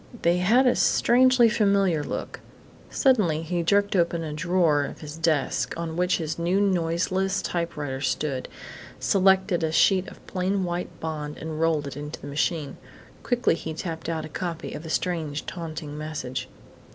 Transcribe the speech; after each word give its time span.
They 0.23 0.37
had 0.37 0.65
a 0.65 0.75
strangely 0.75 1.47
familiar 1.47 2.03
look.... 2.03 2.39
Suddenly 2.89 3.43
he 3.43 3.61
jerked 3.61 3.95
open 3.95 4.23
a 4.23 4.33
drawer 4.33 4.83
of 4.83 5.01
his 5.01 5.15
desk, 5.15 5.75
on 5.77 5.95
which 5.95 6.17
his 6.17 6.39
new 6.39 6.59
noiseless 6.59 7.39
typewriter 7.43 8.01
stood, 8.01 8.47
selected 8.99 9.63
a 9.63 9.71
sheet 9.71 10.07
of 10.07 10.25
plain 10.25 10.63
white 10.63 10.89
bond, 10.99 11.37
and 11.37 11.61
rolled 11.61 11.85
it 11.85 11.95
into 11.95 12.19
the 12.19 12.25
machine. 12.25 12.77
Quickly 13.21 13.53
he 13.53 13.75
tapped 13.75 14.09
out 14.09 14.25
a 14.25 14.29
copy 14.29 14.73
of 14.73 14.81
the 14.81 14.89
strange, 14.89 15.45
taunting 15.45 15.95
message. 15.95 16.49